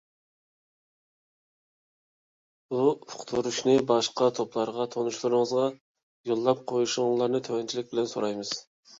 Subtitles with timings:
[2.73, 5.67] بۇ ئۇقتۇرۇشنى باشقا توپلارغا، تونۇشلىرىڭلارغا
[6.31, 8.55] يوللاپ قويۇشۇڭلارنى تۆۋەنچىلىك بىلەن سورايمىز.